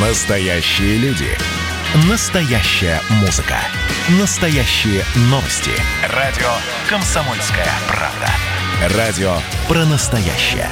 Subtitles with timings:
[0.00, 1.26] Настоящие люди.
[2.08, 3.56] Настоящая музыка.
[4.20, 5.72] Настоящие новости.
[6.14, 6.46] Радио
[6.88, 8.96] «Комсомольская правда».
[8.96, 9.32] Радио
[9.66, 10.68] про настоящее.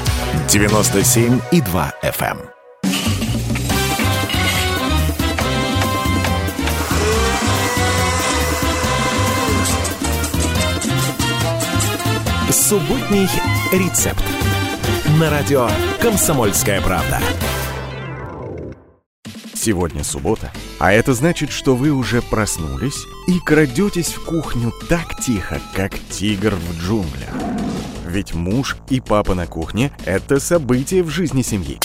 [0.46, 2.38] 97,2 FM.
[12.52, 13.28] Субботний
[13.72, 14.22] рецепт.
[15.18, 15.68] На радио
[16.00, 17.20] «Комсомольская правда».
[19.66, 25.60] Сегодня суббота, а это значит, что вы уже проснулись и крадетесь в кухню так тихо,
[25.74, 27.30] как тигр в джунглях.
[28.06, 31.80] Ведь муж и папа на кухне– это событие в жизни семьи.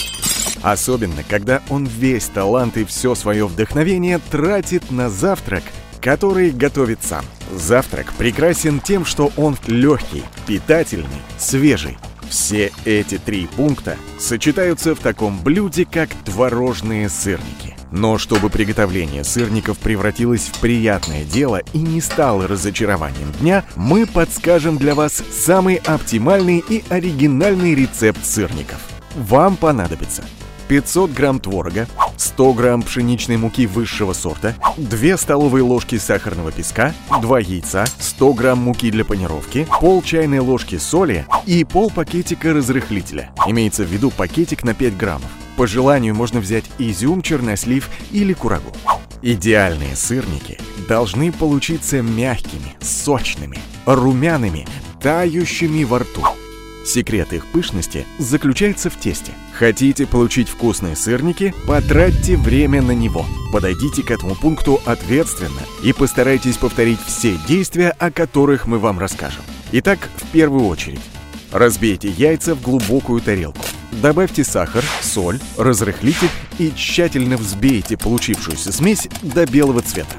[0.62, 5.64] Особенно, когда он весь талант и все свое вдохновение тратит на завтрак,
[6.00, 7.24] который готовит сам.
[7.52, 11.98] Завтрак прекрасен тем, что он легкий, питательный, свежий.
[12.30, 17.71] Все эти три пункта сочетаются в таком блюде, как творожные сырники.
[17.92, 24.78] Но чтобы приготовление сырников превратилось в приятное дело и не стало разочарованием дня, мы подскажем
[24.78, 28.80] для вас самый оптимальный и оригинальный рецепт сырников.
[29.14, 30.24] Вам понадобится
[30.68, 37.40] 500 грамм творога, 100 грамм пшеничной муки высшего сорта, 2 столовые ложки сахарного песка, 2
[37.40, 43.32] яйца, 100 грамм муки для панировки, пол чайной ложки соли и пол пакетика разрыхлителя.
[43.46, 45.30] Имеется в виду пакетик на 5 граммов.
[45.56, 48.72] По желанию можно взять изюм, чернослив или курагу.
[49.22, 54.66] Идеальные сырники должны получиться мягкими, сочными, румяными,
[55.00, 56.22] тающими во рту.
[56.84, 59.32] Секрет их пышности заключается в тесте.
[59.52, 61.54] Хотите получить вкусные сырники?
[61.66, 63.24] Потратьте время на него.
[63.52, 69.42] Подойдите к этому пункту ответственно и постарайтесь повторить все действия, о которых мы вам расскажем.
[69.70, 71.00] Итак, в первую очередь,
[71.52, 73.62] разбейте яйца в глубокую тарелку.
[73.92, 80.16] Добавьте сахар, соль, разрыхлитель и тщательно взбейте получившуюся смесь до белого цвета.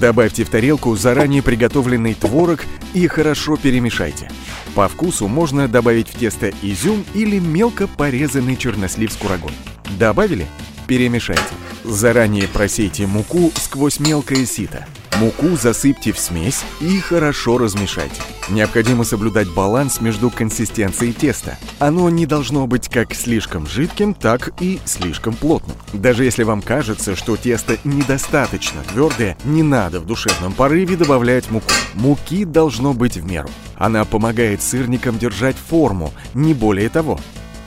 [0.00, 4.30] Добавьте в тарелку заранее приготовленный творог и хорошо перемешайте.
[4.74, 9.52] По вкусу можно добавить в тесто изюм или мелко порезанный чернослив с курагой.
[9.98, 10.46] Добавили?
[10.86, 11.42] Перемешайте.
[11.84, 14.86] Заранее просейте муку сквозь мелкое сито.
[15.16, 18.20] Муку засыпьте в смесь и хорошо размешайте.
[18.50, 21.58] Необходимо соблюдать баланс между консистенцией теста.
[21.78, 25.76] Оно не должно быть как слишком жидким, так и слишком плотным.
[25.92, 31.66] Даже если вам кажется, что тесто недостаточно твердое, не надо в душевном порыве добавлять муку.
[31.94, 33.50] Муки должно быть в меру.
[33.76, 37.20] Она помогает сырникам держать форму, не более того.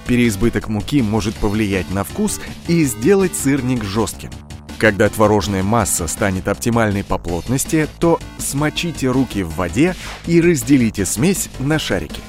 [0.07, 4.31] Переизбыток муки может повлиять на вкус и сделать сырник жестким.
[4.81, 11.49] Когда творожная масса станет оптимальной по плотности, то смочите руки в воде и разделите смесь
[11.59, 12.19] на шарики.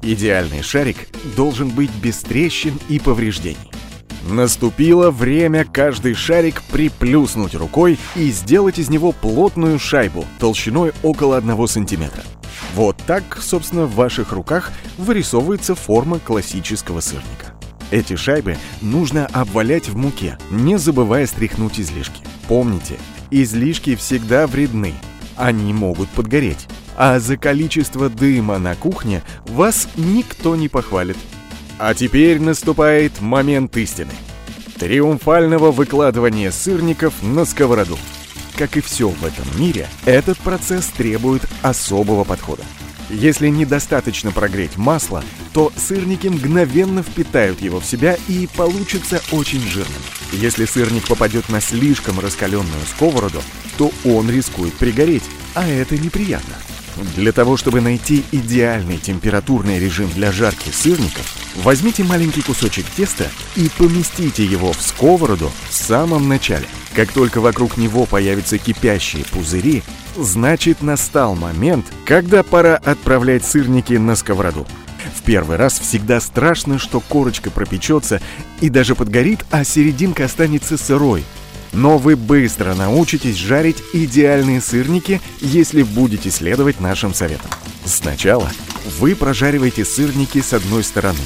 [0.00, 0.96] Идеальный шарик
[1.36, 3.70] должен быть без трещин и повреждений.
[4.26, 11.68] Наступило время каждый шарик приплюснуть рукой и сделать из него плотную шайбу толщиной около 1
[11.68, 12.22] сантиметра.
[12.74, 17.49] Вот так, собственно, в ваших руках вырисовывается форма классического сырника.
[17.90, 22.22] Эти шайбы нужно обвалять в муке, не забывая стряхнуть излишки.
[22.46, 22.98] Помните,
[23.30, 24.94] излишки всегда вредны.
[25.36, 26.68] Они могут подгореть.
[26.96, 31.16] А за количество дыма на кухне вас никто не похвалит.
[31.78, 34.12] А теперь наступает момент истины.
[34.78, 37.98] Триумфального выкладывания сырников на сковороду.
[38.56, 42.62] Как и все в этом мире, этот процесс требует особого подхода.
[43.10, 50.00] Если недостаточно прогреть масло, то сырники мгновенно впитают его в себя и получится очень жирным.
[50.32, 53.42] Если сырник попадет на слишком раскаленную сковороду,
[53.76, 56.54] то он рискует пригореть, а это неприятно.
[57.16, 63.68] Для того, чтобы найти идеальный температурный режим для жарки сырников, возьмите маленький кусочек теста и
[63.76, 66.66] поместите его в сковороду в самом начале.
[66.94, 69.82] Как только вокруг него появятся кипящие пузыри,
[70.16, 74.66] значит настал момент, когда пора отправлять сырники на сковороду.
[75.16, 78.20] В первый раз всегда страшно, что корочка пропечется
[78.60, 81.24] и даже подгорит, а серединка останется сырой.
[81.72, 87.50] Но вы быстро научитесь жарить идеальные сырники, если будете следовать нашим советам.
[87.84, 88.50] Сначала
[88.98, 91.20] вы прожариваете сырники с одной стороны.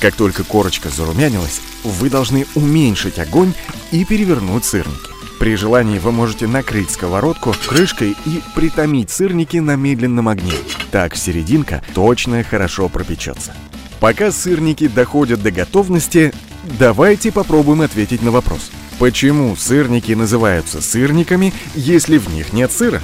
[0.00, 3.52] Как только корочка зарумянилась, вы должны уменьшить огонь
[3.90, 5.10] и перевернуть сырники.
[5.38, 10.52] При желании вы можете накрыть сковородку крышкой и притомить сырники на медленном огне.
[10.90, 13.54] Так серединка точно хорошо пропечется.
[14.00, 16.32] Пока сырники доходят до готовности,
[16.78, 18.70] давайте попробуем ответить на вопрос.
[19.00, 23.00] Почему сырники называются сырниками, если в них нет сыра?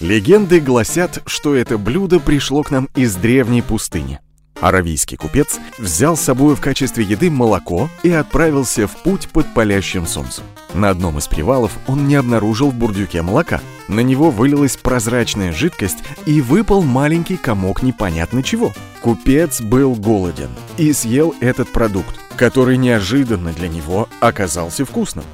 [0.00, 4.20] Легенды гласят, что это блюдо пришло к нам из древней пустыни.
[4.58, 10.06] Аравийский купец взял с собой в качестве еды молоко и отправился в путь под палящим
[10.06, 10.44] солнцем.
[10.72, 13.60] На одном из привалов он не обнаружил в бурдюке молока.
[13.88, 18.72] На него вылилась прозрачная жидкость и выпал маленький комок непонятно чего.
[19.02, 25.24] Купец был голоден и съел этот продукт, который неожиданно для него оказался вкусным.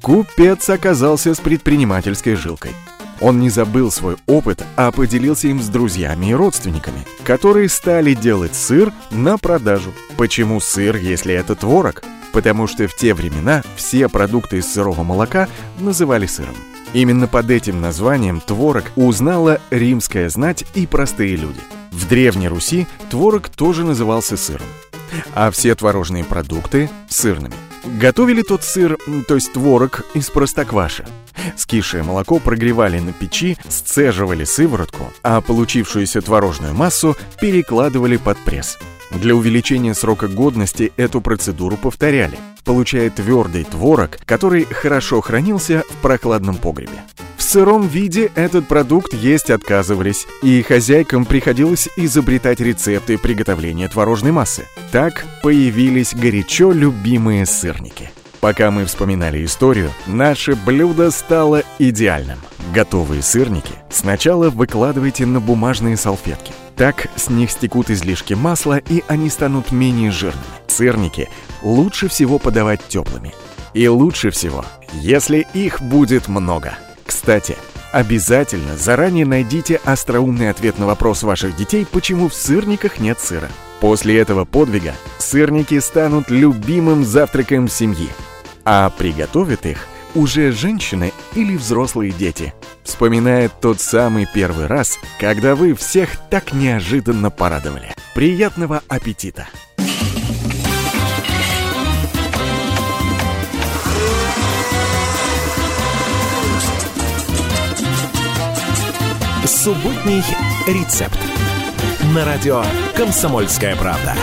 [0.00, 2.70] Купец оказался с предпринимательской жилкой.
[3.20, 8.54] Он не забыл свой опыт, а поделился им с друзьями и родственниками, которые стали делать
[8.54, 9.92] сыр на продажу.
[10.16, 12.04] Почему сыр, если это творог?
[12.32, 15.48] Потому что в те времена все продукты из сырого молока
[15.80, 16.54] называли сыром.
[16.92, 21.60] Именно под этим названием творог узнала римская знать и простые люди.
[21.96, 24.66] В Древней Руси творог тоже назывался сыром,
[25.34, 27.54] а все творожные продукты– сырными.
[27.98, 31.06] Готовили тот сыр, то есть творог, из простокваши.
[31.56, 38.78] Скисшее молоко прогревали на печи, сцеживали сыворотку, а получившуюся творожную массу перекладывали под пресс.
[39.10, 46.56] Для увеличения срока годности эту процедуру повторяли, получая твердый творог, который хорошо хранился в прохладном
[46.56, 47.00] погребе.
[47.36, 54.66] В сыром виде этот продукт есть отказывались, и хозяйкам приходилось изобретать рецепты приготовления творожной массы.
[54.90, 58.10] Так появились горячо любимые сырники.
[58.40, 62.38] Пока мы вспоминали историю, наше блюдо стало идеальным.
[62.74, 66.52] Готовые сырники сначала выкладывайте на бумажные салфетки.
[66.76, 70.44] Так с них стекут излишки масла, и они станут менее жирными.
[70.66, 71.28] Сырники
[71.62, 73.34] лучше всего подавать теплыми.
[73.72, 76.76] И лучше всего, если их будет много.
[77.26, 77.56] Кстати,
[77.90, 83.48] обязательно заранее найдите остроумный ответ на вопрос ваших детей, почему в сырниках нет сыра.
[83.80, 88.10] После этого подвига сырники станут любимым завтраком семьи
[88.64, 92.54] а приготовят их уже женщины или взрослые дети.
[92.84, 97.92] Вспоминает тот самый первый раз, когда вы всех так неожиданно порадовали.
[98.14, 99.48] Приятного аппетита!
[109.66, 110.22] Субботний
[110.68, 111.18] рецепт.
[112.14, 112.62] На радио
[112.94, 114.14] «Комсомольская правда».